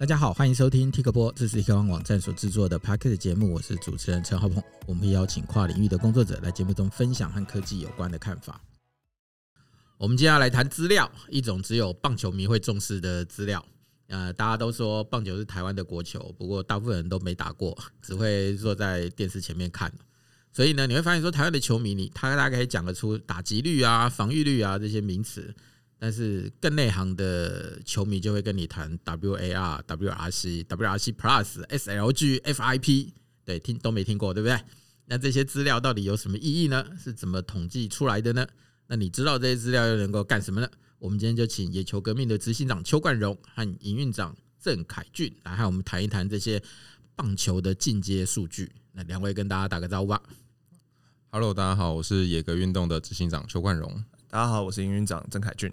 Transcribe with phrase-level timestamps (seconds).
[0.00, 4.62] 大家好，欢迎收听 Tik 播，这是 Tik 网网站所制作的 Podcast 节目，我是主持人陈浩鹏。
[4.86, 8.60] 我们邀请跨领域的工作者来节目中分享和科技有关的看法。
[9.96, 13.66] 我们今天要来谈资料，一种只有棒球迷会重视的资料。
[14.06, 19.92] 呃，大家都说棒球是台湾的国球，不过大部分人都没打过，只会坐在电视前面看。
[20.52, 25.52] 所以呢，你会发现说，台湾的球迷，你他大概可以讲得出打击率啊、防御率啊这些名词。
[25.98, 33.08] 但是更内行的球迷就会跟你谈 WAR、WRC、WRC Plus、SLG、FIP，
[33.44, 34.58] 对，听都没听过，对不对？
[35.06, 36.86] 那这些资料到底有什么意义呢？
[37.02, 38.46] 是怎么统计出来的呢？
[38.86, 40.68] 那你知道这些资料又能够干什么呢？
[40.98, 46.62] 我们今天就请野球革命的执行长邱冠荣和营运长郑凯俊来和我们谈一谈这些
[47.16, 48.70] 棒球的进阶数据。
[48.92, 50.22] 那两位跟大家打个招呼吧。
[51.30, 54.04] Hello，大家好，我是野格运动的执行长邱冠荣。
[54.28, 55.72] 大家好，我是营运长郑凯俊。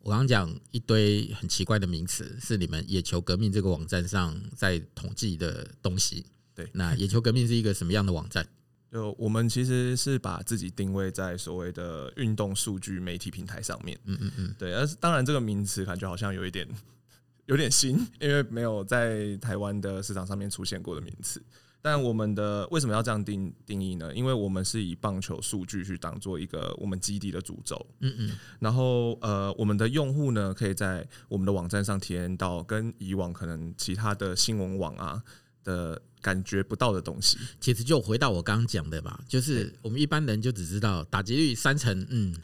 [0.00, 6.24] 对，我刚刚讲一堆很奇怪的名词，是你们野球革命这个网站上在统计的东西。
[6.54, 8.46] 对，那野球革命是一个什么样的网站？
[8.90, 13.98] 就我们其实是把自己定位在所谓的运动数据媒体平台上面。
[14.06, 14.72] 嗯嗯嗯，对。
[14.72, 16.66] 而当然，这个名词感觉好像有一点
[17.44, 21.42] 有点新，因为没有在台湾的市场上面出现过的名词。
[21.80, 24.12] 但我们的为什么要这样定定义呢？
[24.14, 35.22] 因为我们是以棒球数据去当做一个我们基地的主轴，嗯嗯，然后呃，我们的用户呢，可以在我们的网站上体验到跟以往可能其他的新闻网啊
[35.62, 37.38] 的感觉不到的东西。
[37.60, 42.34] 其实就回到我刚刚讲的吧，就是我们一般人就只知道打击率三成，嗯，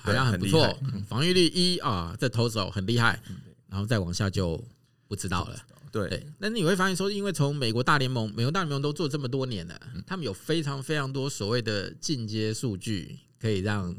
[0.00, 3.20] 好像很不错，防御率一啊，这投手很厉害，
[3.68, 4.64] 然后再往下就
[5.06, 5.56] 不知道了。
[5.90, 13.94] 对，那你会发现说，因为从美国大联盟，美国大联盟都做这么多年了，他们有非常非常多所谓的进阶数据，可以让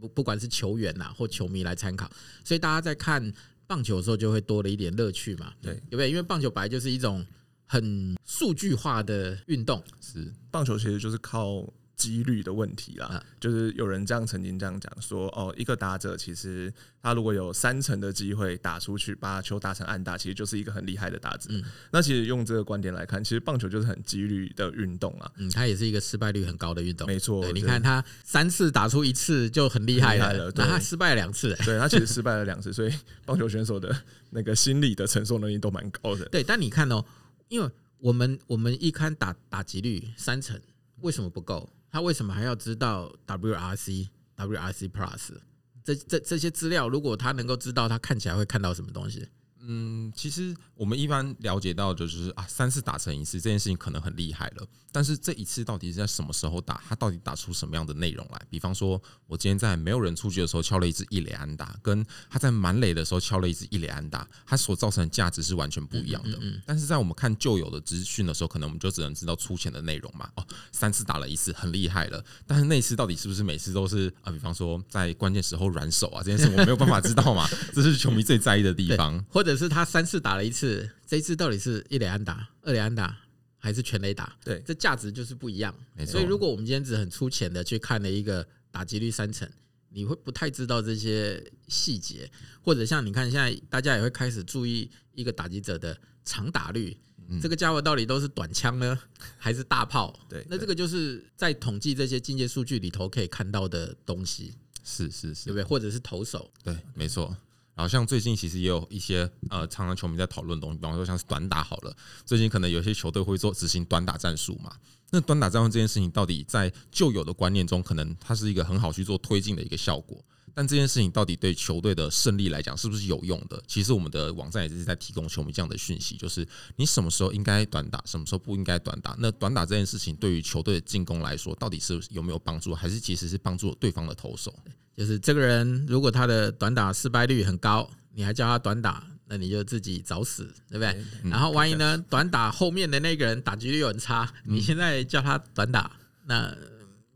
[0.00, 2.10] 不不管是球员呐或球迷来参考，
[2.44, 3.32] 所以大家在看
[3.66, 6.10] 棒球的时候就会多了一点乐趣嘛，对，有没有？
[6.10, 7.24] 因为棒球本来就是一种
[7.66, 11.66] 很数据化的运动，是棒球其实就是靠。
[11.96, 21.50] 几率的问题啦，就是有人这样曾经这样讲说，哦，一个打者其实他如果有三成的机会打出去，把球打成安打，其实就是一个很厉害的打者。
[21.92, 25.30] 那其实用这个观点来看，其实棒球就是很几率的运动啊。
[25.36, 27.06] 嗯，它也是一个失败率很高的运动。
[27.06, 32.92] 没错，你看他三次打出一次就很厉害了，那他失败了两次，对他其实失败了两次，所以
[33.24, 33.96] 棒球选手的
[34.30, 36.24] 那个心理的承受能力都蛮高的。
[36.26, 37.04] 对，但你看哦，
[37.48, 40.60] 因为我们我们一看打打击率三成，
[41.00, 41.70] 为什么不够？
[41.94, 45.36] 他为什么还要知道 WRC、WRC Plus
[45.84, 46.88] 这这这些资料？
[46.88, 49.28] 如果他能够知道，他看起来会看到什么东西？
[49.66, 54.66] 嗯，其实我们一般了解到的就是啊，三次打成一次这件事情可能很厉害了。
[54.92, 56.80] 但是这一次到底是在什么时候打？
[56.88, 58.40] 他到底打出什么样的内容来？
[58.48, 66.38] 比方说，我今天在没有人出局的时候敲了一支一垒安打，跟他在满垒的时候敲了一支一垒安打，他所造成的价值是完全不一样的。
[66.64, 70.28] 但是在我们看旧有的资讯的时候，可能我们就只能知道粗浅的内容嘛。
[70.36, 72.24] 哦，三次打了一次，很厉害了。
[72.46, 74.30] 但是那次到底是不是每次都是啊？
[74.30, 77.48] 比方说在关键时候软手啊，这件事我没有办法知道嘛。
[77.74, 79.53] 这是球迷最在意的地方，或者。
[79.54, 83.16] 可是他三次打了一次，这一次到底是一垒安打、二垒安打
[83.56, 84.36] 还是全垒打？
[84.44, 85.72] 对，这价值就是不一样。
[85.94, 86.10] 没错。
[86.10, 89.48] 所以如果我们今天只很粗浅的去看了一个打击率三成，
[89.90, 92.28] 你会不太知道这些细节，
[92.60, 96.96] 或者像你看现在大家也会开始注意一个打击者的长打率，
[97.40, 98.98] 这个家伙到底都是短枪呢，
[99.38, 100.18] 还是大炮？
[100.28, 104.52] 对，那这个就是在统计这些境界数据里头可以看到的东西。
[104.86, 105.64] 是是是，对不对？
[105.64, 106.52] 或者是投手？
[106.62, 107.34] 对，没错。
[107.74, 114.72] 然后像最近其实也有一些呃，常常球迷在讨论东西，比方说像是短打好了，最近可能有些球队会做执行短打战术嘛。
[115.10, 120.24] 那短打战术这件事情，到底在旧有的观念中，可能它是一个很好去做推进的一个效果。
[120.56, 123.60] 但这件事情到底对球队的胜利来讲是不是有用的？
[123.66, 126.46] 其实我们的网站也是在提供球迷这样的讯息，就是
[126.76, 129.16] 你什么时候应该短打，什么时候不应该短打。
[129.18, 134.54] 那短打这件事情对于球队的进攻来说，到底是有没有帮助，还是其实是帮助对方的投手？
[134.96, 141.04] 就是这个人如果他的短打失败率很高，你还叫他短打，那你就自己找死，对不对？
[141.30, 145.90] 然后万一呢，短打后面的那个人打击率又很差，你现在叫他短打，
[146.26, 146.56] 那。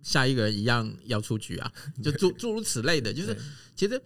[0.00, 1.70] 下一个人一样要出局啊，
[2.02, 3.36] 就诸诸如此类的，就是
[3.76, 4.00] 其实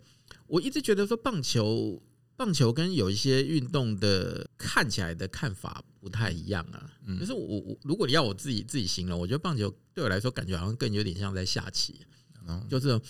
[0.49, 2.03] 我一直觉得说棒球，
[2.35, 6.91] 棒球跟有一些运动的看起来的看法不太一样啊。
[7.21, 12.01] 就是我我如果你要我自己自己形容，我觉得棒球对我来说感觉好像更有点像在下棋，
[12.69, 13.01] 就是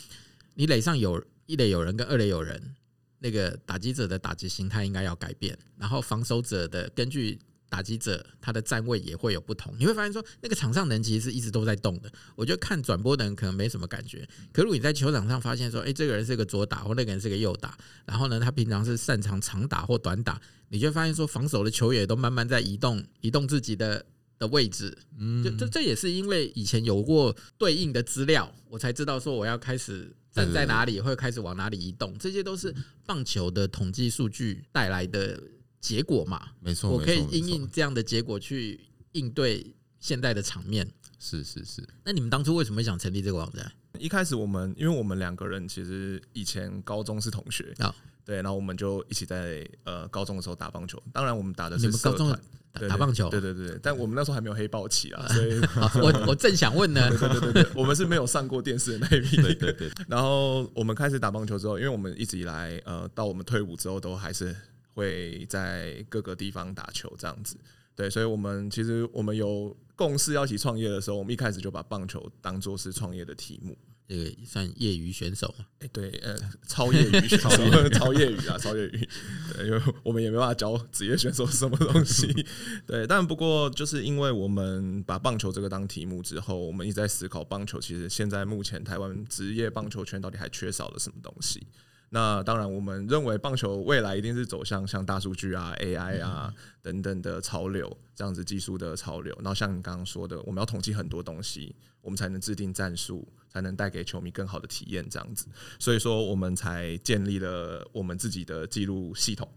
[0.55, 2.75] 你垒上有一垒有人跟二垒有人，
[3.19, 7.39] 那个打击者的打击形态应该要改变，然后防守者的根据。
[7.73, 12.13] 打击者他的站位也会有不同，你会发现说那个场上的人其实是一直都在动的。
[12.37, 20.39] 我觉得看转播的人可能没什么感觉，可如果你在球场上发现说，哎，这个人是个左打或那个人是个右打，然后呢，他平常是擅长长打或短打，
[20.69, 24.05] 你就会发现说，防守的球员都慢慢在移动，移动自己的
[24.39, 24.95] 的位置。
[25.17, 32.17] 嗯，就这这也是因为以前有过对应的资料，我才知道说我要开始站在哪里，会开始往哪里移动。
[32.19, 32.75] 这些都是
[33.07, 35.41] 棒球的统计数据带来的
[35.81, 36.49] 结果嘛？
[36.61, 38.81] 没错，我可以因应这样的结果去
[39.13, 40.91] 应对现在的场面。
[41.19, 41.87] 是是是。
[42.03, 43.71] 那你们当初为什么想成立这个网站？
[43.99, 47.95] 一开始我们因为我们两个人其实以前高中是同学啊。
[48.25, 51.03] 对，然后我们就一起在呃高中的时候打棒球。
[51.13, 52.41] 当然，我们打的是社团
[52.89, 53.29] 打棒球。
[53.29, 55.61] 对对对，但我们那时候还没有黑豹旗 啊，所以
[56.03, 57.09] 我我正想问呢。
[57.11, 59.37] 对对对对，我们是没有上过电视的那一批。
[59.37, 59.91] 对对对。
[60.09, 64.55] 然后我们开始打棒球之后，因为我们一直以来呃到我们退伍之后都还是
[64.95, 67.57] 会在各个地方打球这样子。
[67.95, 73.77] 对，所以我们其实我们有共识要一起创业的时候，我们一开始就把棒球当做是创业的题目。
[74.13, 75.65] 这个算业余选手嘛？
[75.79, 76.37] 哎，对，呃，
[76.69, 77.49] 超业余选手，
[77.89, 79.09] 超业余啊，超业余。
[79.57, 82.47] 对，因为我们也没办法教职业选手什么东西。
[82.87, 91.67] 对，但不过就是因为我们把棒球这个当题目之后，我们一直在思考棒球，其实现在目前台湾职业棒球圈到底还缺少了什么东西。
[92.15, 99.35] 那当然，我们认为棒球未来一定是走向像大数据啊、AI 啊等等的潮流，这样子技术的潮流。
[99.37, 105.09] 然后像你刚刚说的，我们要统计很多东西，我们才能制定战术，才能带给球迷更好的体验。
[105.09, 105.47] 这样子，
[105.79, 109.49] 所以说我们才建立了我们自己的记录系统。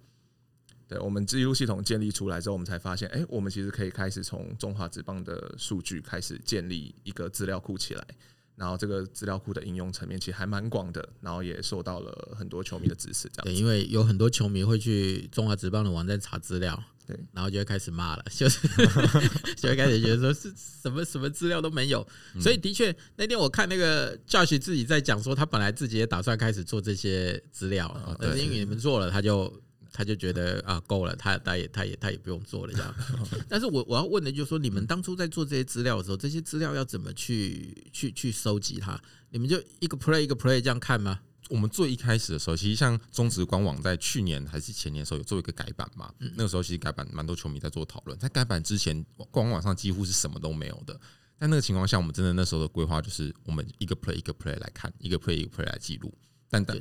[0.87, 8.07] 对，我们记录系统建立出来之后，我们才发现，哎，我们其实可以开始从中华职棒的数据开始建立一个资料库起来。
[8.55, 13.29] 然后这个资料库的应用层面其实还蛮广的，然后也受到了很多球迷的支持。
[13.33, 18.67] 这样对，因为有很多球迷会去中华职棒的网站查资料，对，然后就会开始骂了，就是
[19.57, 22.07] 就会开始觉得说是什么什么资料都没有。
[22.39, 29.53] 所以的确那天我看那个 Josh 自己在讲说，他本来自己也打算开始做这些资料，但是因为你们做了，他就。
[29.95, 32.93] 他就觉得啊够了，他他也他也他也不用做了这样。
[33.47, 39.01] 但是我我要问的就是说，你们当初在做这些资料的时候，这些资料要怎么去去去收集它？
[39.29, 41.21] 你们就一个 play 一个 play 这样看吗？
[41.49, 46.11] 我们最一开始的时候，其实像中职官网在去年还是前年的时候有做一个改版嘛。
[46.35, 48.17] 那个时候其实改版蛮多球迷在做讨论。
[48.19, 50.99] 在改版之前，官网上几乎是什么都没有的。
[51.39, 56.11] 在那个情况下，我们真的那时候的规划就是，我们一个 play 一个 play 来看，一个 play 一个 play 来记录。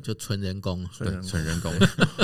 [0.03, 1.73] 就纯人工，对，纯人工。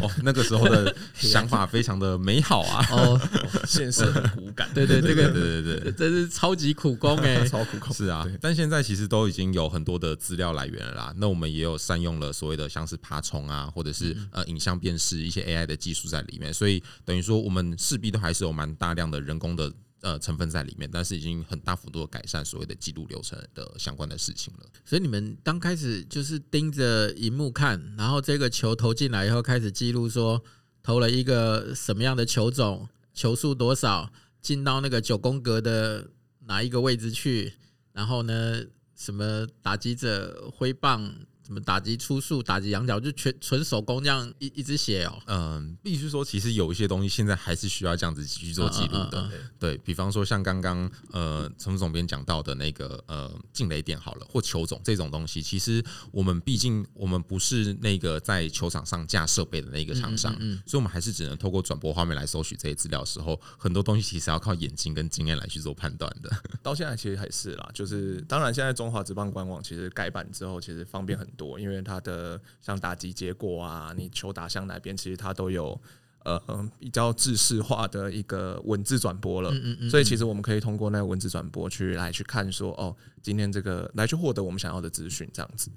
[0.02, 2.87] 哦，那个时候的想法非常的美好啊！
[2.93, 3.20] 哦，
[3.67, 4.69] 现实很骨感。
[4.75, 7.93] 对对，这个对对对对，这是超级苦工哎，超苦工。
[7.94, 11.14] 是啊，但现在其实都已经有很多的资料来源了啦。
[11.17, 19.73] 那我们也有善用了所谓的像是爬虫啊，或者是呃影像辨识一些 AI 的技术在里面，所以等于说我们势必都还是有蛮大量的人工的。
[20.02, 24.67] 呃，成分在里面，但是已经很大幅度的改善所谓的记录流程的相关的事情了。
[24.85, 30.43] 所以你们刚开始就是盯着荧幕看，然后这个球投进来以后，开始记录说
[30.82, 34.11] 投了一个什么样的球种，球速多少，
[34.41, 36.08] 进到那个九宫格的
[36.47, 37.52] 哪一个位置去，
[37.93, 38.64] 然后呢，
[38.97, 41.14] 什么打击者挥棒。
[41.50, 45.20] 什么打击出速、打击仰角，就全纯手工这样一一直写哦。
[45.26, 49.20] 嗯，必须说，其实有一些东西现在还是需要这样子去做记录的。
[49.23, 66.30] 嗯嗯嗯、对，比方说，像刚刚呃陈总编讲到的那个呃进雷点好了，或球种这种东西，其实我们毕竟我们不是那个在球场上架设备的那个厂商，嗯嗯嗯、所以我们还是只能透过转播画面来搜取这些资料的时候，很多东西其实要靠眼睛跟经验来去做判断的。
[66.62, 71.39] 到现在其实还是啦，就是当然现在中华职棒官网其实改版之后，其实方便很多。
[71.40, 75.80] 多，因为它的像打击结果啊，你球打向哪边，其实它都有
[76.25, 76.38] 呃
[76.78, 79.50] 比较制式化的一个文字转播了。
[79.50, 79.90] 嗯嗯嗯。
[79.90, 85.70] 所以其实我们可以通过那个文字转播去来去看说，哦，今天这个来去获得我们想要的资讯，这样子。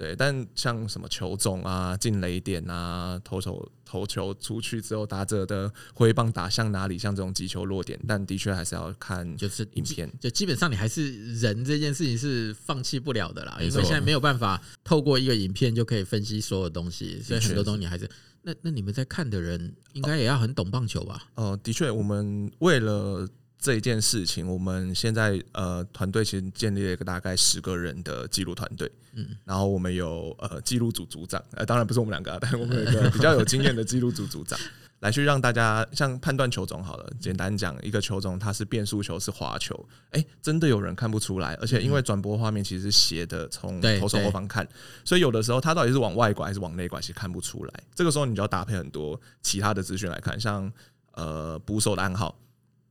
[0.00, 18.08] 对，但像什么球种啊、进雷点啊、投球投球出去之后打者的挥棒打向哪里，像这种击球落点，但的确还是要看就是影片，就基本上你还是人这件事情是放弃不了的啦，因为现在没有办法透过一个影片就可以分析所有东西，所以很多东西还是
[18.40, 21.24] 那那你们在看的人应该也要很懂棒球吧？
[21.34, 23.28] 哦，的确，我们为了。
[23.60, 34.58] 这一件事情，我们现在呃团队其实建立了一个大概十个人的记录团队，嗯，然后我们有呃记录组组长，呃当然不是我们两个，但我们有一个比较有经验的记录组组长，
[35.00, 39.78] 来去让大家像判断球种好了，简单讲一个球种它是变速球是滑球，
[40.12, 44.66] 哎，真的有人看不出来，而且因为转播画面其实是斜的，从投手后方看，
[45.04, 47.74] 所以有的时候它到底是往外拐还是往内拐，其实看不出来。
[47.94, 50.72] 这个时候你就要搭配很多其他的资讯来看，像
[51.12, 52.34] 呃捕手的暗号。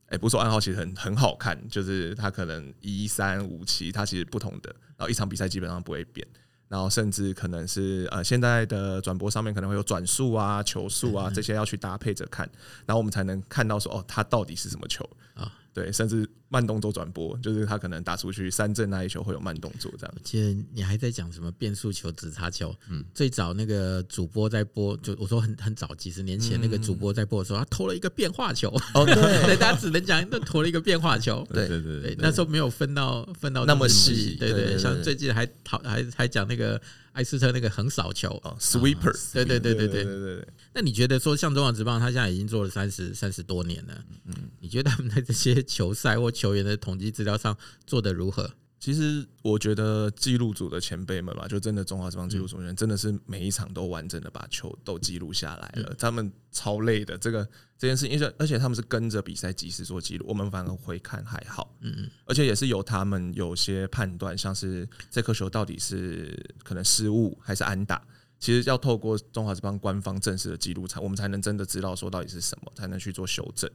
[0.10, 6.28] 哎，不说暗号其实很很好看，就是它可能一三五七，它其实不同的，然后一场比赛基本上不会变。
[6.68, 12.48] 然后甚至可能是呃现在的转播上面可能会有转速啊、球速啊这些要去搭配着看，
[12.86, 15.52] 然后我们才能看到说哦，它到底是什么球啊？
[15.74, 20.16] 对，甚至慢动作转播，就是他可能打出去三振那一球会有慢动作这样。
[20.24, 22.76] 其实你还在讲什么变速球、直插球？
[22.90, 28.70] 嗯，最早那个主播在播，就我说很很早几十年前那个主播在播的时候，他投了一个变化球。
[28.94, 31.48] 哦， 对，大家只能讲那投了一个变化球。
[31.54, 34.36] 对对对对，那时候没有分到分到那么细。
[34.40, 36.82] 对对，像最近还讨还还讲那个。
[37.14, 40.48] 艾斯特那个横扫球哦，sweeper，对对对对对对对。
[40.74, 48.52] 那你觉得说像中华职棒，他现在已经做了三十三十多年了，嗯，你觉得他们在这些球赛或球员的统计资料上做的如何？
[48.80, 55.94] 其实我觉得记录组的前辈们吧，就真的中华职棒记录组员，真的是每一场都完整的把球都记录下来了。
[56.00, 57.46] 他们超累的，这个
[57.78, 61.76] 这件事情，而且而且他们是跟着比赛及时做记录，我们反而回看还好。
[61.82, 68.02] 嗯嗯，而且也是由他们有些判断，像是这颗球到底是可能失误还是安打，
[68.40, 73.70] 其实要透过中华职棒官方正式的记录才，我们才能真的知道说到底是什么，才能去做修正。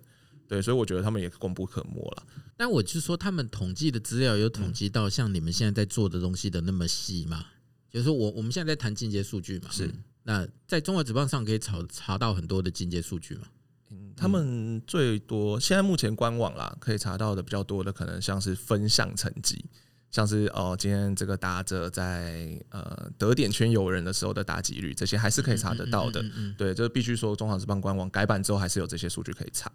[0.46, 2.22] 对，所以我觉得他们也功不可没了。
[2.56, 7.46] 但我就说，他们统计的资料有统计到像你们现在在做的东西的那么细吗？
[7.90, 9.90] 就是说我我们现在在谈进阶数据嘛，是
[10.24, 13.46] 那在中华职棒上可以查查到很多的进阶数据嘛？
[13.90, 19.64] 嗯，他们最多现在目前官网啦可以查到的比较多的，可能像是分项成绩，
[20.10, 26.24] 像是哦，今天这个打者在呃得点圈有人的时候的打击率，这些还是可以查得到的。
[26.56, 29.70] 对，就必须说中华职棒官网改版之后，还是有这些数据可以查。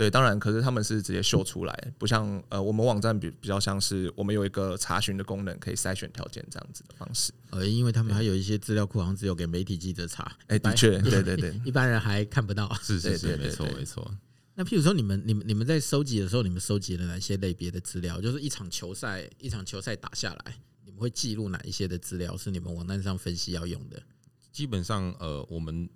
[0.00, 7.30] 对，当然，可是他们是直接秀出来，不像呃，我们网站比比较像是我们有一个查询的功能，可以筛选条件这样子的方式。
[7.50, 10.34] 呃，因为他们还有一些资料库，好像只有给媒体记者查。
[10.46, 12.74] 哎，的确， 对对对，一般人还看不到。
[12.80, 14.10] 是是是，没错没错。
[14.54, 18.18] 那譬如说，你们你们你们在收集的时候，你们收集了哪些类别的资料？
[18.22, 22.34] 就是一场球赛，一场球赛打下来，你们会记录哪一些的资料？
[22.38, 24.02] 是你们网站上分析要用的？
[24.50, 25.86] 基本上，呃，我们。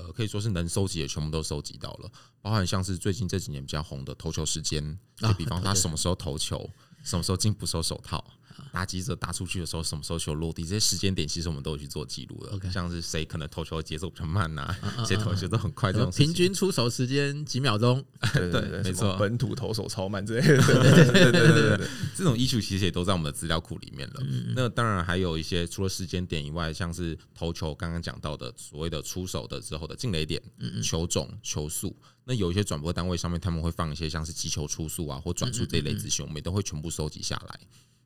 [0.00, 6.68] 呃，可以说是能收集的全部都收集到了，包含像是最近这几年比较红的投球时间，就比方他什么时候投球，
[7.02, 8.24] 什么时候进捕手手套。
[8.72, 12.58] 打击者打出去的时候，什么时候球落地，这些时间点其实我们都有去做记录的。
[12.58, 12.70] Okay.
[12.70, 24.22] 像是谁可能投球的节奏比较慢呐、啊，谁、啊、投球都很快，这种平均出手时间几秒钟，对对对，没错，本土投手超慢之类的，对对对对对 这种依据其实也都在我们的资料库里面了。
[24.54, 30.40] 那当然还有一些除了时间点以外，像是投球刚刚讲到的所谓的出手的之后的进垒点、
[30.82, 37.60] 球种、球速，那有一些转播单位上面他们会放一些像是击球出速啊或转速这一类资讯，我们也都会全部收集下来。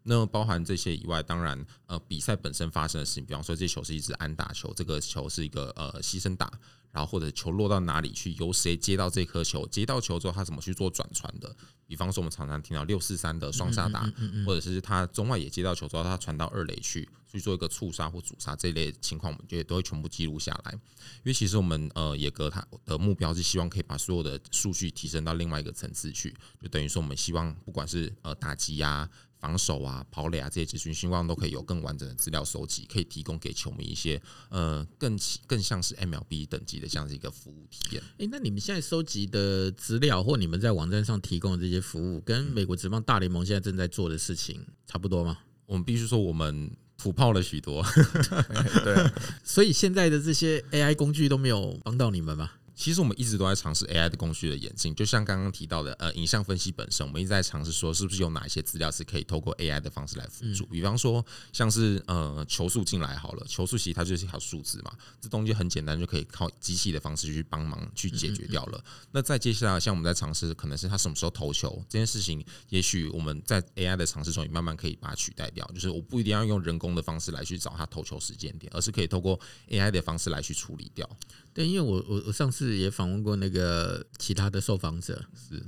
[0.07, 6.53] 那包含这些以外，当然，呃，比赛本身发生的事情，比方说，这球是一支安打球，这个球是一个呃牺牲打，
[6.93, 11.57] 然后或者球落到哪里去，由谁接到这颗球，接到球之后他怎么去做转传的？
[11.87, 14.01] 比方说，我们常常听到六四三的双杀打，
[14.47, 20.73] 或者是他中外也接到球之后，他传到二垒去去做一个触杀或阻杀这一类情况，我们就都会全部记录下来。
[20.73, 29.09] 因为其实我们呃野格他的目标是希望可以把所有的数据提升到另外一个层次去，就等于说我们希望不管是呃打击呀。
[29.45, 38.03] 防守啊、跑垒啊这些资讯，希望都可以有更完整的资料收集，可以提供给球迷一些呃更更像是 MLB 等级的这样子一个服务体验。
[38.17, 45.37] 诶，那你们现在收集的资料，或你们在网站上提供的这些服务，跟美国职棒大联盟现在正在做的事情差不多吗？
[45.67, 47.85] 我们必须说，我们土炮了许多。
[48.83, 49.11] 对，
[49.45, 52.51] 所以现在的这些 AI 工具都没有帮到你们吗？
[52.75, 60.67] 其实我们一直都在尝试 AI 的工具的演进，就像刚刚提到的，呃，影像分析本身，我们一直在尝试说，是不是有哪一些资料是可以透过 AI 的方式来辅助。
[60.67, 68.85] 比方说，像是呃球速进来好了，球速其实它就是一条数字嘛，这东西很简单，就可以靠机器的方式去帮忙去解决掉了。
[69.13, 79.39] 那再接下来，像我们在尝试，可能是他什么时候投球这件事情，也许我们在 AI 的尝试中也慢慢可以把它取代掉，就是我不一定要用人工的方式来去找他投球时间点，而是可以透过
[79.69, 81.09] AI 的方式来去处理掉。
[81.53, 85.59] 对，因为我我我上次也访问过那个其他的受访者，是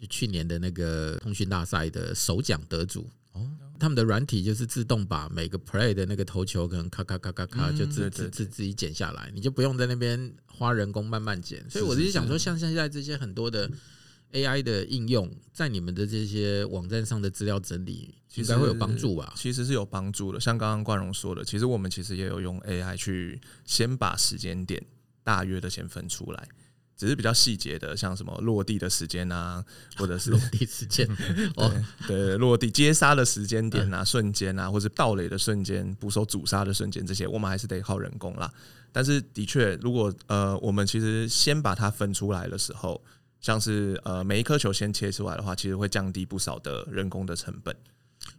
[0.00, 11.68] 就去年的那个通讯大赛的首奖得主哦，他们的软体就是自动把每个 play 的那个头球可能咔咔咔咔咔就自自自自己剪下来，你就不用在那边花人工慢慢剪。
[11.68, 13.68] 所以我是想说，像现在这些很多的
[14.32, 19.32] AI 的应用，在你们的这些网站上的资料整理，应该会有帮助吧？
[19.36, 20.38] 其实是有帮助的。
[20.40, 24.84] 像刚刚冠荣说的，其实我们其实也有用 AI 去先把时间点。
[25.24, 26.48] 大约的先分出来，
[26.96, 29.64] 只是比较细节的，像什么落地的时间啊，
[29.96, 31.08] 或者是落地时间，
[31.56, 31.72] 哦，
[32.06, 38.52] 对，落地接杀的时间点啊，瞬间啊，或者盗垒的瞬间，捕手阻杀的瞬间，这些我们还是得靠人工啦。
[38.92, 43.02] 但是的确，如果呃，我们其实先把它分出来的时候，
[43.40, 47.74] 像是呃，每一颗球先切出来的话，其实会降低不少的人工的成本。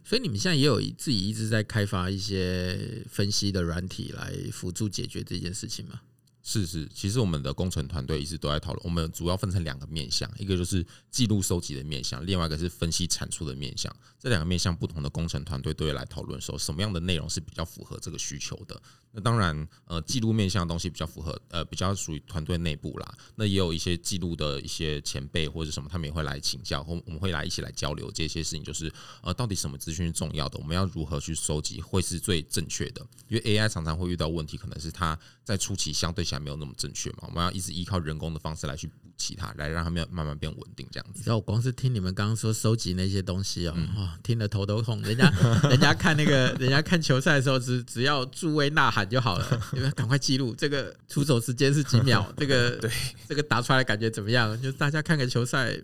[0.02, 6.00] 所以你们现在也有自己一直在开发一些分析的软体来辅助解决这件事情吗？
[6.48, 8.80] 是是，其实我们的工程团队一直都在讨论。
[8.84, 13.92] 我们主要分成两个面向，一个就是记录收集的面向，另外一个是分析产出的面向。
[14.20, 18.80] 这两个面向不同的工程团队都会来讨论说，什么样的内容是比较符合这个需求的。
[19.16, 23.14] 那当然，呃，记录面向的东西比较符合，呃，比较属于团队内部啦。
[23.34, 28.62] 那也有一些记录的一些前辈或者什么，他们也会来请教，或我们会来一起来交流这些事情。
[28.62, 28.92] 就是
[29.22, 30.58] 呃，到底什么资讯是重要的？
[30.58, 33.00] 我们要如何去收集会是最正确的？
[33.28, 37.20] 因为 AI 常常会遇到问题，可能是它在初期相对起来没有那么正确嘛。
[37.22, 41.22] 我们要一直依靠人工的方式来去补齐它，来让它们慢慢变稳定这样子。
[41.24, 45.00] 然后，我光是听你们刚刚说收集那些东西哦，哇，听得头都痛。
[45.02, 45.30] 人家
[45.70, 49.60] 人家看那个，人家看球赛的时候，只只要助威呐喊就好了。
[49.72, 52.90] 你们赶快记录这个出手时间是几秒， 这个对，
[53.28, 54.60] 这个打出来感觉怎么样？
[54.60, 55.76] 就大家看个球赛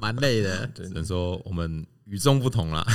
[0.00, 0.66] 蛮累的。
[0.74, 2.86] 只能说我们与众不同啦。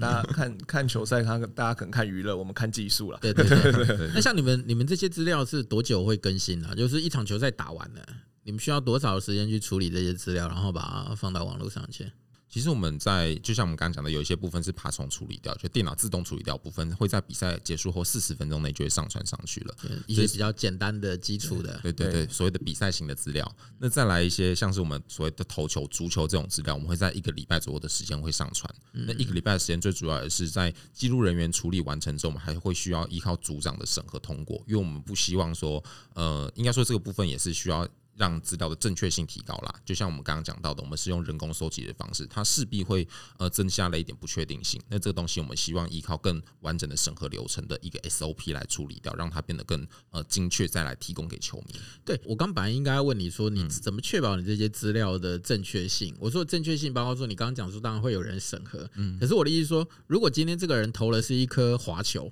[0.00, 3.18] 大家看看球赛，看大家可能看娱乐，我们看技术了。
[3.20, 4.10] 对对对，对。
[4.14, 6.74] 那像你们，你们这些资料是多久会更新啊？
[6.74, 8.06] 就是一场球赛打完了，
[8.44, 12.10] 你们需要多少时间去处理这些资料，然后把它放到网络上去？
[12.48, 19.76] 其实我们在就像我们刚刚讲的，有一些部分是爬虫处理掉，就电脑自动处理掉部分，会在比赛结束后四十分钟内就会上传上去了。
[20.06, 23.56] 一些比较简单的基础的，对对对，所谓的比赛型的资料。
[23.78, 28.74] 那再来一些像是我们所谓的投球、足球这种资料，我们会在一个礼拜左右的时间会上传。
[28.92, 37.86] 那一个礼拜的时间，最主要的是在记录人员处理完成之后，我们还会需要依靠组长的审核通过，因为我们不希望说，呃，应该说这个部分也是需要。
[38.18, 43.06] 让资料的正确性提高啦，就像我们刚刚讲到的，我们是用人工收集的方式，它势必会
[43.38, 44.80] 呃增加了一点不确定性。
[44.88, 51.76] 那这个东西我们希望依靠更完整的审核流程的一个 SOP 来处理掉，让它变得更呃精确，再来提供给球迷。
[52.04, 56.12] 对，我刚本来应该要问你说，你怎么确保你这些资料的正确性？
[56.18, 62.30] 我说正确性包括说你刚刚讲说，当然会有人审核，嗯，可是我的意思说，如果今天这个人投了是一颗滑球，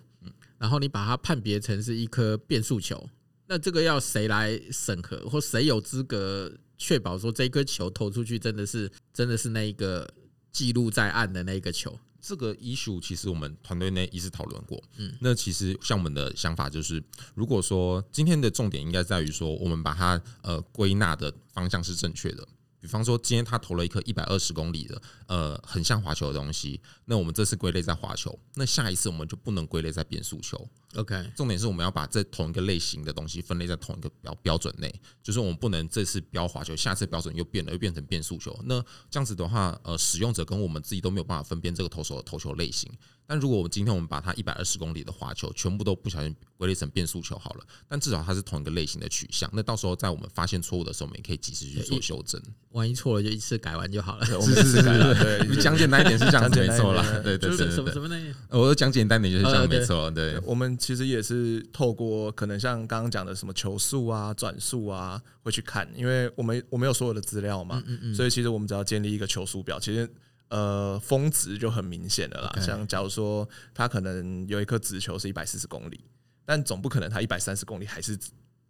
[0.58, 3.08] 然后你把它判别成是一颗变速球。
[3.46, 10.08] 那这个要谁来审核，或谁有资格确保说这颗球投出去真的是真的是那一个
[10.52, 11.98] 记录在案的那一个球？
[12.20, 14.82] 这个 issue 其实我们团队内一直讨论过。
[14.96, 17.00] 嗯，那其实像我们的想法就是，
[17.34, 22.46] 如果说今天的重点应该在于说，我们把它呃归纳的方向是正确的。
[22.80, 30.68] 比方说，今天他投了一颗一百二十公里的，呃，很像滑球的东西，那我们这次归类在滑球，那下一次我们就不能归类在变速球。
[30.96, 38.58] OK，重点是我们要把这同一个类型的东西分类在同一个标标准内，就是我们不能这次标滑球，下次标准又变了，又变成变速球。
[38.64, 42.90] 那这样子的话，呃，使用者跟我们自己都没有办法分辨这个投手的投球类型。
[43.26, 49.50] 但如果我们今天我们把它一百二十公里的滑球全部都不小心归类成变速球好了，但至少它是同一个类型的取向。
[49.52, 52.40] 那到时候在我们发现错误的时候，我们也可以及时去做修正。
[52.70, 54.26] 万一错了，就一次改完就好了。
[54.38, 57.02] 我们是改了，对，讲简单一点是这样子没错啦。
[57.24, 58.34] 对对对，什么什么呢？
[58.50, 60.10] 我讲简单点就是这样没错。
[60.10, 67.82] 对，我们其实也是透过可能像刚刚讲的什么球速啊、转速啊，会去看，因为我们我们有所有的资料嘛，
[68.14, 70.08] 所以其实我们只要建立一个球速表，其实。
[70.48, 72.52] 呃，峰值就很明显的啦。
[72.56, 72.64] Okay.
[72.64, 76.00] 像假如说他可能有一颗直球是一百四十公里，
[76.44, 78.18] 但总不可能他一百三十公里还是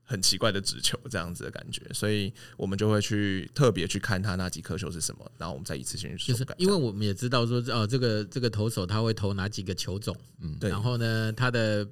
[0.02, 6.54] 很奇怪的直球这样子的感觉，所以我们就会去特别去看他那几颗球是什么，然后我们再一次性去修改。
[6.58, 10.70] 因为我们也知道说，哦，这个这个投手他会投哪几个球种，嗯，对。
[10.70, 11.86] 然后呢，他的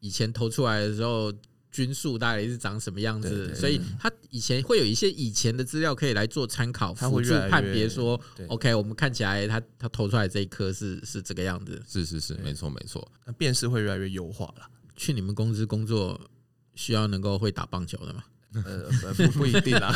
[0.00, 1.32] 以前投出来的时候。
[1.78, 3.54] 均数大概是长什么样子？
[3.54, 14.68] 所以他以前会有一些以前的资料可以来做参考，辅助判别说，OK，我们看起来他他投出来这一颗是是这个样子，是是是，没错没错，那辨识会越来越优化了。
[14.96, 16.20] 去你们公司工作
[16.74, 18.24] 需要能够会打棒球的吗？
[18.54, 19.92] 呃，不不一定 啦，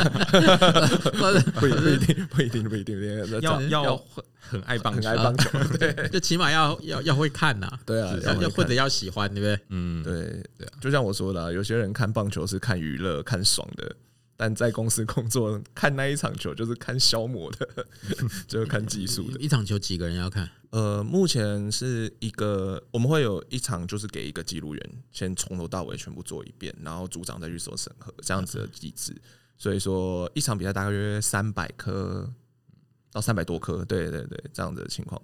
[1.14, 4.04] 不不一定，不一定，不一定，要要
[4.40, 9.58] 很爱棒球，很爱棒球， 对，就起码要要要会看呐，对啊，要或者要喜欢，对不对？
[9.70, 13.96] 嗯，对对，就像我说的，有些人看棒球是看娱乐、看爽的。
[14.42, 17.86] 但在公司工作，看那一场球就是看消磨的，
[18.48, 19.38] 就是看技术的。
[19.38, 20.50] 一场球几个人要看？
[20.70, 29.14] 呃，目前是一个，我们会有一场就是给一个记录员先从头到尾全部做一遍，然后组长再去做审核，这样子的机制。
[29.56, 32.28] 所以说一场比赛大约三百颗
[33.12, 35.22] 到三百多颗，对对对，这样子的情况。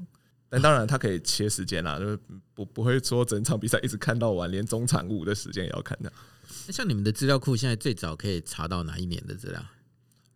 [0.49, 2.17] 但当然，他可以切时间啦，就是
[2.55, 6.13] 不不会说整场比赛一直看到完，连中场务的时间也要看的。
[6.67, 9.65] 那像你们的资料库现在最早可以查到哪一年的资料？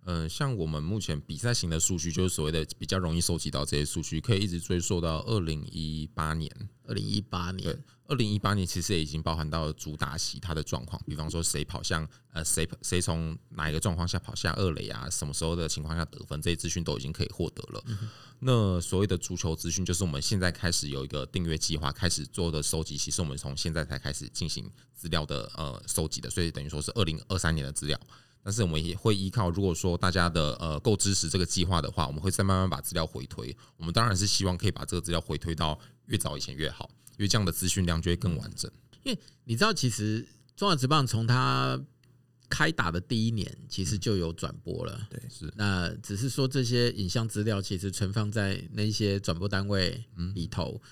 [0.04, 6.50] 嗯，像我们目前比赛型的数据，就是所谓的比较容易收集到这些数据，可以一直追溯到二零一八年。
[6.84, 17.82] 二零一八年，对二零一八年其实也已经包含到了主打席它的状况，比方说谁跑向呃谁谁从哪一个状况下跑下二垒啊，什么时候的情况下得分，这些资讯都已经可以获得了。
[17.86, 18.10] 嗯、
[18.40, 27.98] 那所谓的足球资讯，就是我们现在开始有一个订阅计划，开始做的收集，其实我们从现在才开始进行资料的呃收集的，所以等于说是二零二三年的资料。
[28.44, 33.57] 但是我们也会依靠，如果说大家的呃够支持这个计划的话，我们会再慢慢把资料回推。
[33.76, 38.70] 我们当然是希望可以把这个资料回推到越早以前越好，因为这样的资讯量就会更完整。
[39.05, 40.26] 因为你知道，其实
[40.57, 41.81] 中华职棒从它
[42.48, 45.07] 开打的第一年，其实就有转播了。
[45.09, 45.52] 对，是。
[45.57, 50.83] 那只是说这些影像资料其实存放在那些转播单位里头，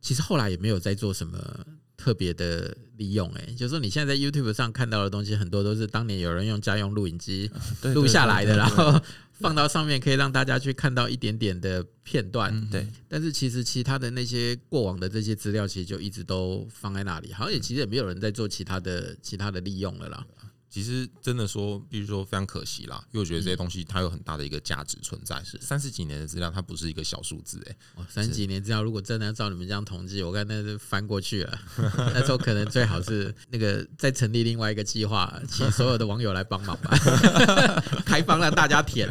[0.00, 1.66] 其实后来也没有在做什么。
[2.02, 7.48] 特别的利用，哎，就是说你现在在 YouTube 上看到的东西，很多都是当年有人用家用录影机
[7.94, 12.68] 录下来的，然后放到上面，可以让大家去看到一点点的片段。
[12.72, 20.26] 对，但是其实其他的那些过往的这些资料，其实就一直都放在那里，好像也其实也没有人在做其他的其他的利用了啦。
[20.72, 25.38] 其实真的说，比如说非常可惜啦，因为我觉得这些东西它有很大的一个价值存在。
[25.44, 27.76] 是三十几年的资料，它不是一个小数字哎。
[27.96, 31.60] 哦，三十几年资料，如果真的要照你们这样统计，我看那是翻过去了。
[32.14, 36.96] 那时候可能最好是那个再成立另外一个计划，请所有的网友来帮忙吧，
[38.06, 39.06] 开放让大家填。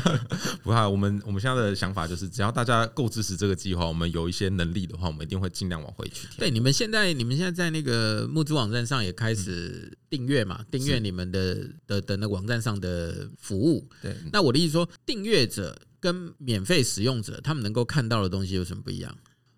[0.62, 6.34] 不怕，我们我们现在的想法就是，只要大家够支持这个计划，我们有一些能力的话，我们一定会尽量往回去填。
[6.36, 10.62] 对，你们现在你们现在在那个募资网站上也开始订阅嘛？
[10.70, 10.97] 订阅。
[11.00, 19.16] 你们的的的那网站上的服务，对，那我的意思说，订阅者跟免费使用者，他们能够看到的东西有什么不一样？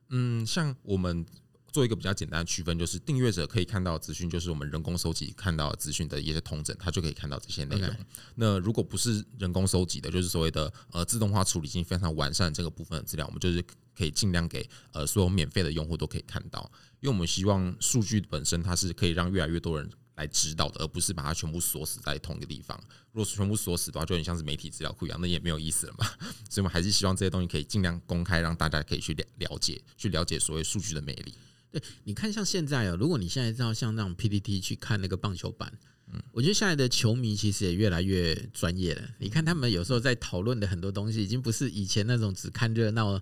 [0.09, 1.24] 嗯，像我们
[1.72, 7.88] 做一个比较简单的区分，就是订阅者可以看到资讯，就是我们人工收集看到资讯的一些通整，他就可以看到这些内容。
[8.35, 13.62] 那如果不是人工收集的，就是所谓的呃自动化处理已经非常完善这个部分的资料，我们就是
[13.96, 16.68] 可以尽量给呃所有免费的用户都可以看到，
[17.00, 19.88] 因为我们希望数据本身它是可以让越来越多人。
[20.20, 22.78] 来指导的，而不是把它全部锁死在同一个地方。
[23.12, 26.06] 如果是全部锁死的话，就很像是媒体资料库一样，那也没有意思了嘛。
[26.48, 31.35] 所以，我们还是希望这些东西可以尽量公开，让大家可以去了了解，去了解所谓数据的魅力。
[31.72, 35.72] 对，你看，像现在哦，如果你现在知道像那种 PPT 去看那个棒球版，
[36.12, 39.02] 嗯，我觉得现在的球迷其实也越来越专业了。
[39.18, 43.18] 你看，他们有时候在讨论的很多东西，已经不是以前那种只看热闹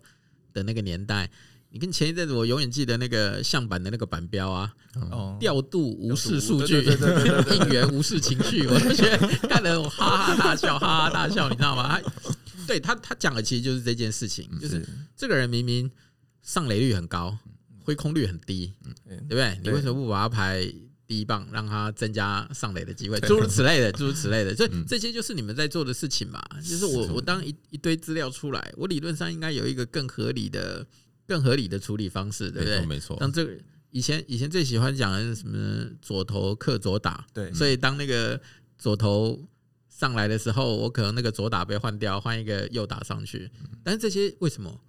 [0.53, 1.31] 的那个年代。
[1.71, 4.73] 你跟前一阵子，我永远记得那个相板的那个板标啊，
[5.39, 12.01] 调度无视数据，应援无视情绪， 我就觉得看得我哈哈大笑，哈哈大笑，你知道吗？
[12.01, 12.11] 他
[12.67, 14.83] 对他他讲的其实就是这件事情，就是
[15.15, 15.91] 这个人明明
[16.43, 17.37] 上垒率很高，
[17.85, 18.73] 挥空率很低，
[19.07, 19.61] 对不对？
[19.63, 20.67] 你为什么不把他排
[21.07, 23.21] 第一棒，让他增加上垒的机会？
[23.21, 26.43] 诸如此类的，诸如此类的，所以这些就是你们在做的事情嘛。
[26.63, 30.87] 就是我我当一一堆资料出来，我理论上应该有一个更合理的。
[31.29, 32.87] 更合理的处理方式，对不对？
[32.87, 33.53] 没错，像这个
[33.91, 38.41] 以前以前最喜欢讲的是什么左投克左打，对，所以当那个
[38.79, 39.47] 左投
[39.91, 43.51] 上来的时候，我可能那个左打被换掉，换一个右打上去。
[43.85, 44.81] 但是这些为什么？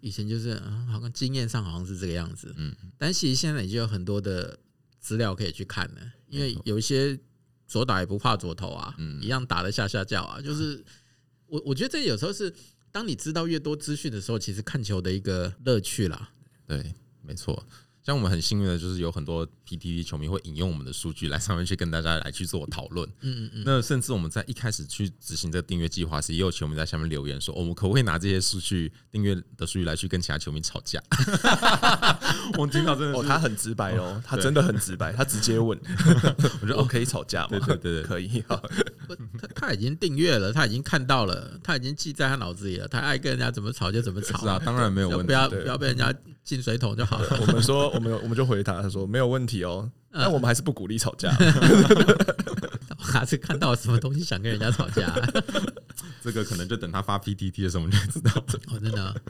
[0.00, 4.58] 以前就是啊，好像经验上好像是这个样子，嗯，但其实现在已经有很多的
[5.00, 7.18] 资料可以去看了，因为有一些
[7.66, 10.84] 左打也不怕左投啊，嗯，一样打得下下叫啊，就是
[11.46, 12.52] 我我觉得这有时候是。
[12.96, 16.30] 当你知道越多资讯的时候，其实看球的一个乐趣啦。
[16.66, 17.62] 对，没错。
[18.02, 23.06] 像我们很幸运的，就是有很多 PTT 球迷会引用我们的数据来上面去跟大家来去做讨论。
[23.20, 23.62] 嗯嗯嗯。
[23.66, 31.02] 那甚至我们在一开始去执行这个订阅计划时，也有球迷在下面留言说：“我们可不可以拿这些数据订阅的数据来去跟其他球迷吵架？”
[32.56, 35.78] 我听到真的，哦，他很直白哦，他真的很直白，他直接问，
[36.62, 37.48] 我觉得哦，可以吵架吗？
[37.50, 38.42] 对对对对，可以。
[39.38, 42.88] 他他已经订阅了，他已经看到了，他已经记在他脑子里了。
[42.88, 44.38] 他爱跟人家怎么吵就怎么吵。
[44.38, 45.26] 是啊，当然没有问题。
[45.26, 47.38] 不要不要被人家进水桶就好了。
[47.40, 47.90] 我们说。
[47.90, 51.30] 我们我们就回答，他说没有问题哦，但我们还是不鼓励吵架。
[52.98, 55.14] 我还是看到什么东西想跟人家吵架？
[56.22, 58.44] 这个可能就等他发 PPT 的时候，我们就知道了。
[58.68, 59.22] 哦，真的。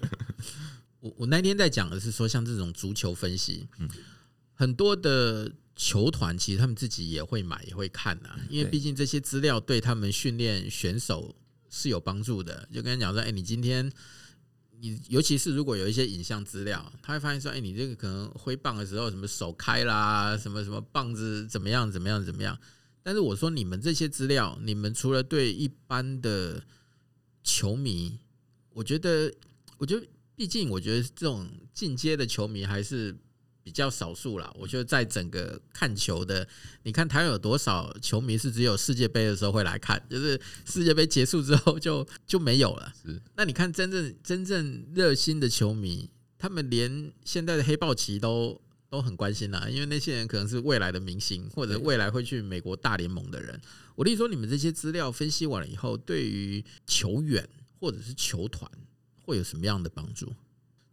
[1.01, 3.89] 我我那天在讲的是说，像这种足球分析，嗯
[4.55, 11.37] 很多的球团其实他们自己也会买，也会看呐，因为毕竟这些资料对他们训练选手
[11.71, 12.69] 是有帮助的。
[12.73, 13.93] 就跟人讲说，哎，你今天。
[14.79, 22.59] 你尤其是如果有一些影像资料，他会发现说：“哎，你这个可能挥棒的时候，什么手开啦，什么什么棒子怎么样怎么样怎么样。”
[23.03, 26.63] 但是我说，你们这些资料，你们除了对一般的
[27.43, 28.19] 球迷，
[28.75, 29.33] 我觉得，
[29.79, 33.17] 我觉得，毕竟我觉得这种进阶的球迷还是
[33.67, 34.49] 比较少数啦。
[34.55, 36.47] 我觉得在整个看球的，
[36.85, 42.93] 你看台湾有多少球迷是只有世界杯的时候会来看，就是世界杯结束之后就就没有了。
[43.03, 53.61] 是，那你看真正真正热心的球迷，他们连现在的黑豹旗都都很关心啦，因为那些人可能是未来的明星，或者未来会去美国大联盟的人。
[53.97, 57.45] 我跟你说，你们这些资料分析完了以后，对于球员
[57.81, 58.71] 或者是球团
[59.25, 60.33] 会有什么样的帮助？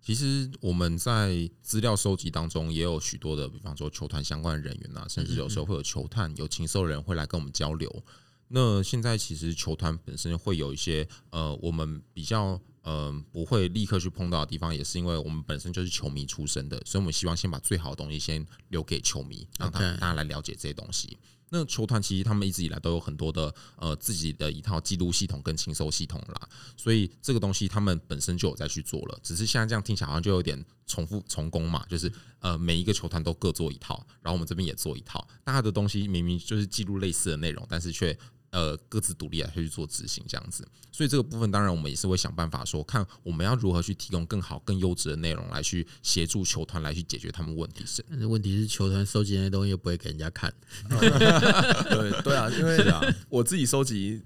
[0.04, 8.04] 其实我们在资料收集当中也有许多的，比方说球团相关的人员啊，甚至有时候会有球探、有禽兽人会来跟我们交流。
[8.50, 21.18] 那现在其实球团本身会有一些呃，我们比较呃不会立刻去碰到的地方，也是因为我们本身就是球迷出身的，所以我们希望先把最好的东西先留给球迷，让他大家来了解这些东西。
[21.56, 38.18] 那球团其实他们一直以来都有很多的呃自己的一套记录系统跟清收系统啦，所以这个东西他们本身就有在去做了，只是现在这样听起来好像就有点重复重工嘛，就是呃每一个球团都各做一套，然后我们这边也做一套，大家的东西明明就是记录类似的内容，但是却。
[38.54, 48.06] 呃，各自独立来去做执行这样子，所以这个部分当然我们也是会想办法说，看我们要如何去提供更好、更优质的内容来去协助球团来去解决他们问题是。
[48.08, 50.54] 但是问题是，球团收集那些东西又不会给人家看。
[50.88, 54.22] 对对啊，因为啊，我自己收集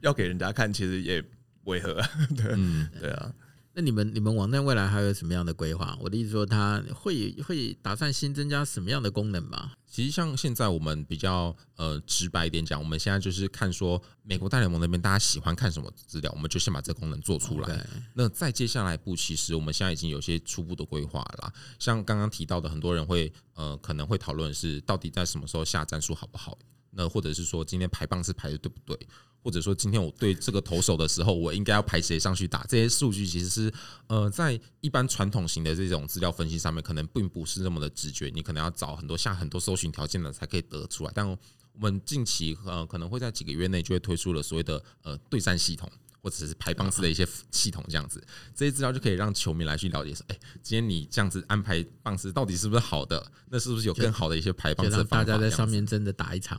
[0.00, 1.20] 要给人家看，其实也
[1.64, 1.94] 违和。
[2.36, 3.34] 对，嗯，对啊。
[3.74, 5.96] 那你们你们网站未来还有什么样的规划？
[6.00, 9.72] 我的意思说，它会会打算新增加什么样的功能吗？
[9.86, 17.86] 其实像现在我们比较呃直白一点讲，我们现在就是看说美国大联盟那边大家喜欢看什么资料，我们就先把这个功能做出来。
[18.14, 21.52] 那再接下来一步，其实我们现在已经有些初步的规划了。
[21.78, 26.58] 像刚刚提到的，很多人会呃可能会讨论是到底在什么时候下战术好不好？
[26.90, 28.98] 那或者是说今天排棒是排的对不对？
[29.42, 32.64] 或者说今天我对这个投手的时候，我应该要排谁上去打？
[32.68, 33.72] 这些数据其实是
[34.06, 41.10] 呃，在一般传统型的这种资料分析上面，可能并不是那么的直觉，你可能要找很多下很多搜寻条件的才可以得出来。
[41.14, 41.36] 但我
[41.78, 45.90] 们近期呃可能会在几个月内就会推出了所谓的呃对战系统。
[46.22, 48.22] 或者是排棒式的一些系统，这样子，
[48.54, 53.24] 这些资料就可以让球迷来去了解说，哎，今天你这样子安排棒式到底是不是好的？
[53.50, 55.24] 那是不是有更好的一些排棒次的方法？
[55.24, 56.58] 大家在上面真的打一场，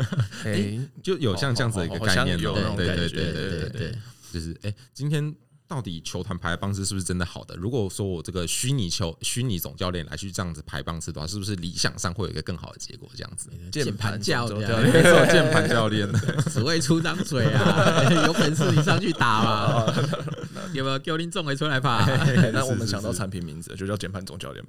[0.44, 3.98] 哎，就有像这样子的一个概念，对对对对对对对，
[4.32, 5.34] 就是哎，今天。
[5.72, 7.56] 到底球团排的棒次是不是真的好的？
[7.56, 13.08] 如果说我这个虚拟球、虚拟总教练来去这样子排棒次的话，是不是理想上会有一个更好的结果？
[13.16, 14.92] 这样子，键盘教练，
[15.30, 16.06] 键盘教练，
[16.52, 18.04] 只会出张嘴啊！
[18.26, 19.94] 有本事你上去打嘛！
[20.74, 22.06] 有没有教练总会出来吧？
[22.52, 24.62] 那我们想到产品名字就叫键盘总教练。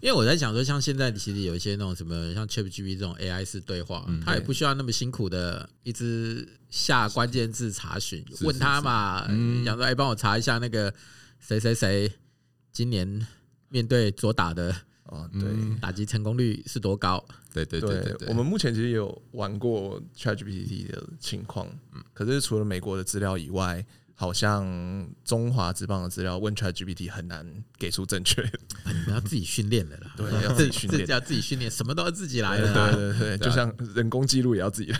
[0.00, 9.26] 因为我在想说，像现在其实有一些那种什么，像 ChatGPT 这种 AI 式对话，它也不需要那么辛苦的一直下关键字查询，问他嘛，
[9.64, 10.92] 想说哎，帮我查一下那个
[11.38, 12.10] 谁谁谁
[12.72, 13.26] 今年
[13.68, 15.42] 面对左打的哦，对，
[15.80, 17.22] 打击成功率是多高？
[17.52, 22.02] 对对对对，我们目前其实也有玩过 ChatGPT 的情况，嗯。
[22.14, 23.84] 可是除了美国的资料以外。
[24.20, 28.42] 好像中华职棒的资料问 ChatGPT 很难给出正确，
[28.84, 30.12] 你们要自己训练的啦。
[30.14, 32.92] 对，要自己训练，要自己训练，什么都要自己来的。
[32.92, 34.98] 对对对，就像人工记录也要自己来。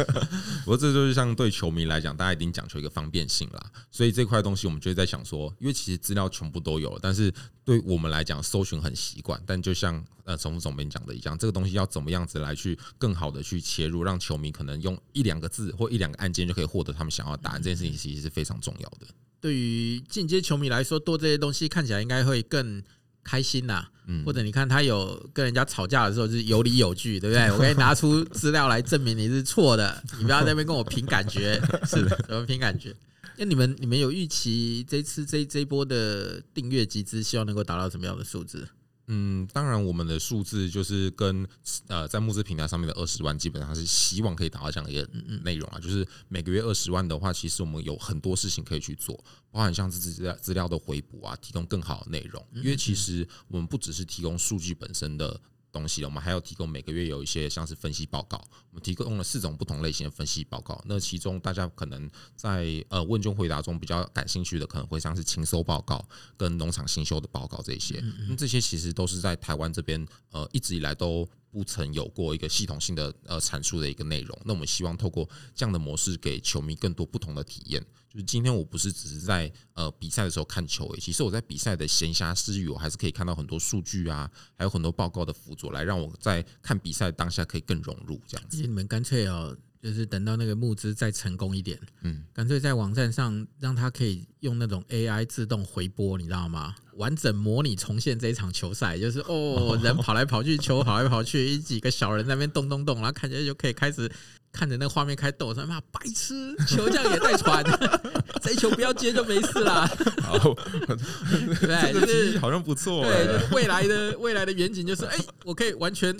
[0.64, 3.70] 不过这就是像对球迷来讲，大家一定讲求一个方便性啦。
[3.90, 7.30] 所以这块东西我们就在想说，因为其实资料全部都有，但是
[7.66, 9.38] 对我们来讲，搜寻很习惯。
[9.44, 17.62] 但就像呃，总总编讲的一样，这个东西要怎么样子来去更好的去切入，让球迷可能用一两个字或一两个按键就可以获得他们想要的答案。
[17.62, 19.06] 这件事情其实是非常重要的。
[19.40, 22.82] 对于进阶球迷来说，多这些东西看起来应该会更
[23.22, 23.86] 开心呐。
[24.06, 27.50] 嗯，或者你看他有跟人家吵架的时候，就是有理有据，对不对？
[27.52, 31.60] 我可以拿出资料来证明你是错的，你不要在那边跟我凭感觉。
[31.84, 32.94] 是的，怎么凭感觉？
[33.36, 38.68] 那你们你们有预期这次这这一波的订阅集资，希望能够达到什么样的数字？
[39.06, 41.46] 嗯，当然，我们的数字就是跟
[41.88, 45.08] 呃，在募资平台上面的二十万，基本上是希望可以达到这样的一个
[45.42, 45.78] 内容啊。
[45.78, 49.14] 就是每个月二十万的话，其实我们有很多事情可以去做，
[49.50, 52.44] 包含像资料资料的回补啊，提供更好的内容。
[52.54, 55.40] 因为其实我们不只是提供数据本身的。
[55.74, 58.38] 东西，我们还要提供每个月有一些像是分析报告，
[58.70, 60.80] 我们提供了四种不同类型的分析报告。
[60.86, 66.06] 那其中大家可能在呃问卷回答中比较感兴趣的，可能会像是情搜报告
[66.36, 68.00] 跟农场新修的报告这些。
[68.28, 74.38] 那这些其实都是在台湾这边呃一直以来都不曾有过一个系统性的呃阐述的一个内容。
[74.44, 77.84] 那我们希望透过这样的模式，给球迷更多不同的体验。
[78.14, 88.62] 就是今天我不是只是在呃比赛的时候看球诶，其实我在比赛的闲暇之余，我还是可以看到很多数据啊，还有很多报告的辅佐，来让我在看比赛当下可以更融入这样子。
[88.62, 96.76] 你们干脆哦，就是等到那个募资再成功一点，嗯，干脆在网站上让他可以用那种 AI 自动回播，你知道吗？
[96.94, 104.08] 完整模拟重现这一场球赛，就是哦， 人跑来跑去，球跑来跑去，几个小人在那边动动动，然后看起来就可以开始
[104.54, 107.64] 看着那个画面开动，说妈白痴，球这样也带传，
[108.40, 109.90] 这一球不要接就没事啦。
[110.22, 110.38] 好，
[111.60, 116.16] 对，就是好像不错，对，就是未来的未来的远景就是，哎，我可以完全。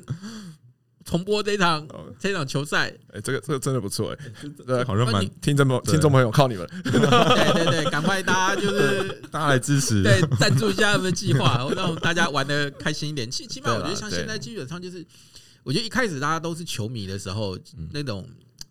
[1.07, 1.87] 重播这一场
[2.19, 4.19] 这一场球赛，哎，这个这个真的不错哎，
[4.67, 13.31] 对，好像蛮听众朋听众朋友靠你们， 对对对，赶快大家就是大家来支持，对，赞助一下他们的计划，让大家玩的开心一点。
[13.31, 15.05] 起起码我觉得像现在基本上就是，
[15.65, 17.59] 我觉得一开始大家都是球迷的时候，
[17.91, 18.29] 那种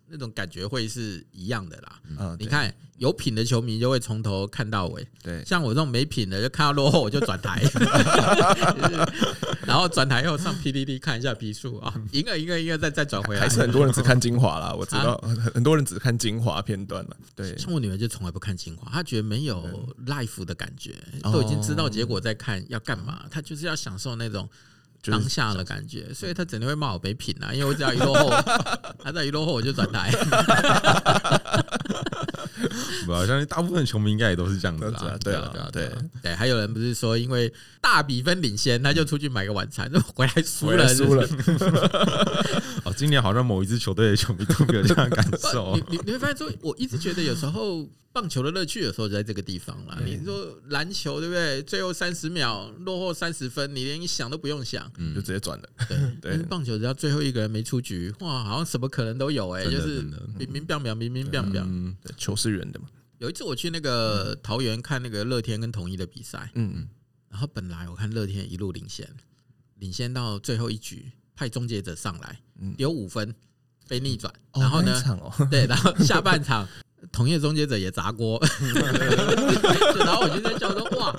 [0.08, 2.00] 那种感觉会是一样的啦。
[2.18, 7.60] 嗯，你看有品的球迷就会从头看到尾，对，像我这种没品的，就看到落后我就转台。
[9.66, 14.72] 然后转台后上 PDD 看一下比数啊，赢了赢了赢了再再转回来，还是很多人只看精华啦。
[14.72, 17.16] 我知道很很多人只看精华片段了。
[17.34, 19.66] 对，像我女儿就从来不看精华，她觉得没有
[20.06, 24.48] life 的感觉，都已经知道结果在看要干嘛，她就是要享受那种
[25.06, 28.30] 当下的感觉，所以他整天会骂我没品啊，因为我只要一落后，
[29.02, 30.10] 他在一落后我就转台。
[33.06, 35.16] 我相信大部分球迷应该也都是这样子啦。
[35.22, 36.34] 对啊，对啊，对对。
[36.34, 41.28] 还有人不是说因为大比分领先，他就出去买个晚餐，回来输了，输了。
[42.84, 45.76] 哦，今年好像某一支球队的球迷都没有这样感受。
[45.76, 49.98] 你你你会发现说，我一直觉得有时候棒球的乐趣有时候就在这个地方啦。
[50.06, 51.60] 你说篮球对不对？
[51.64, 55.68] 最后三十秒落后三十分，你连想都不用想，就直接转了。
[55.88, 56.42] 对对。
[56.44, 60.00] 棒球只要最后一个人没出局，哇，好像什么可能都有哎，就是
[60.38, 61.66] 明明变表，明明变表。
[62.16, 62.86] 球是圆的嘛。
[63.18, 66.88] 有一次我去那个桃园看那个乐天跟统一的比赛，嗯嗯，
[67.30, 69.08] 然后本来我看乐天一路领先，
[69.80, 72.38] 领先到最后一局派终结者上来，
[72.76, 73.34] 有五分
[73.88, 75.02] 被逆转，然后呢，
[75.50, 76.68] 对，然后下半场
[77.12, 78.40] 统一的终结者也砸锅，
[79.98, 81.14] 然后我就在想说，哇，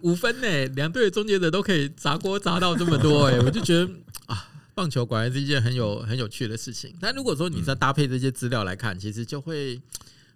[0.00, 3.88] 五分呢，两队的终结者都可以砸锅砸到这么多，哎，我就觉得
[4.26, 6.94] 啊，棒球果然是一件很有很有趣的事情。
[7.00, 9.80] 但如果说你在搭配这些资料来看，其实就会。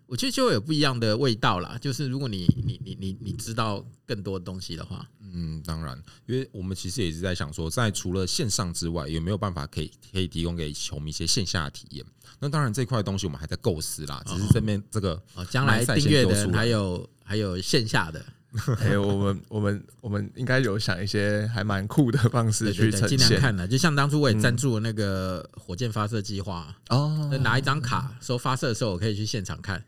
[0.07, 1.79] 我觉得就会有不一样的味道啦。
[1.81, 12.07] 就是如果你你你你你知道更多东西的话，嗯，当然，因为我们其实也是在想说，在除了线上之外，有没有办法可以可以提供给球迷一些线下的体验？
[12.38, 14.23] 那当然，这块东西我们还在构思啦。
[14.27, 18.25] 只是这边这个哦，将来订阅的还有还有线下的，
[18.79, 23.18] 还有我们我们我们应该有想一些还蛮酷的方式去呈现。
[23.18, 29.85] 尽量看的，就像当初我也赞助了那个火箭发射计划哦，拿一张卡说发射的时候我可以去现场看。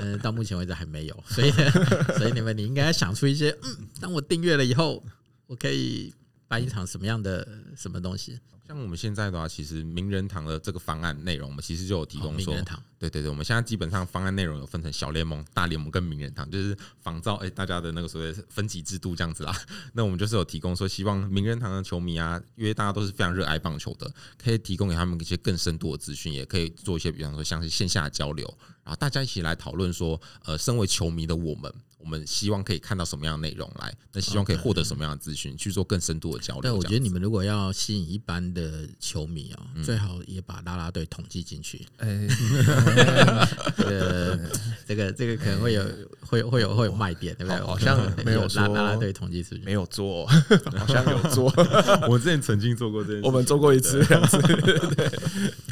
[0.00, 1.50] 嗯，到目前为止还没有，所以
[2.18, 5.02] 所以你们你应该想出一些，嗯，当我订阅了以后，
[5.46, 6.14] 我可以
[6.48, 8.38] 办一场什么样的什么东西？
[8.70, 12.54] 像我们现在的话，其实名人堂的这个方案内容，我们其实就有提供说，
[13.00, 19.52] 对对对，我们现在基本上方案内容有分成小联盟、大联盟跟名人堂，就是仿照哎大家的那个所谓分级制度这样子啦。
[19.92, 24.08] 那我们就是有提供说，希望名人堂的球迷啊，因为大家都是非常热爱棒球的，
[24.40, 28.46] 可以提供给他们一些更深度的资讯，也可以做一些比方说像是线下交流，
[28.84, 31.74] 然后大家一起来讨论说，呃，身为球迷的我们。
[32.02, 33.94] 我们希望可以看到什么样的内容来？
[34.14, 36.62] 那希望可以获得什么样的资讯，去做更深度的交流。
[36.62, 38.59] 对，我觉得你们如果要吸引一般的
[38.98, 41.86] 球迷啊，最好也把啦啦队统计进去。
[41.98, 42.26] 哎，
[43.76, 44.38] 这个
[44.86, 45.84] 这个这个可能会有
[46.20, 47.60] 会会有会有卖点，对不对？
[47.60, 50.26] 好像没有啦啦队统计出去，没有做，
[50.76, 51.52] 好像有做。
[52.08, 54.38] 我之前曾经做过这件事，我们做过一次两次。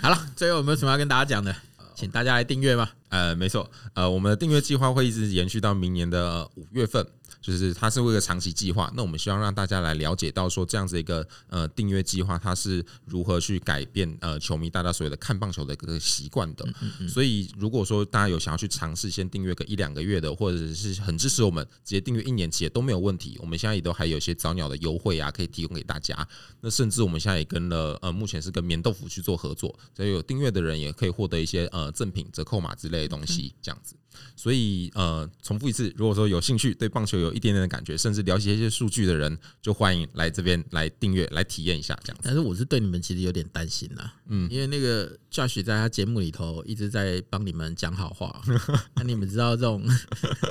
[0.01, 1.55] 好了，最后有没有什么要跟大家讲的？
[1.95, 2.95] 请大家来订阅吧。
[3.09, 7.05] 呃，没错，呃，我们的订阅计划会一直延续到明年的五月份。
[7.41, 16.67] 就是它是为了长期计划，那我们希望让大家来了解到说这样子一个呃订阅计划，它是如何去改变呃球迷大家所有的看棒球的一个习惯的。
[17.09, 23.39] 所以如果说大家有想要去尝试先订阅个一两个月的，或者是很支持我们直接订阅一年期也都没有问题。
[23.41, 26.27] 我们现在也都还有一些早鸟的优惠啊，可以提供给大家。
[26.61, 33.95] 那甚至我们现在也跟了呃目前是跟棉豆腐去做合作，所以有订阅的人也可以获得一些呃赠品折扣码之类的东西，这样子。
[34.37, 42.21] 所以，呃，重复一次，如果说有兴趣对棒球有一点点的感觉，甚至了解一些数据的人，就欢迎来这边来订阅，来体验一下这样。
[42.23, 48.41] 但是我是对你们其实有点担心呐，嗯，因为那个 Josh 在他节目里头一直在帮你们讲好话，
[48.95, 49.83] 那你们知道这种，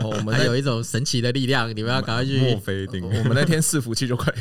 [0.03, 2.39] 我们 还有一种神奇的力量，你们要赶快去。
[3.01, 4.33] 我们那天伺服器就快。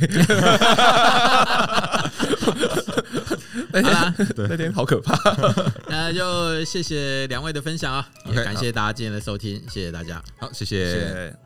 [3.72, 4.14] 好啦，
[4.48, 5.14] 那天好可怕。
[5.88, 10.22] 那就谢谢两位的分享啊，也感谢大家今天的收听，谢谢大家。
[10.38, 11.45] 好，谢谢。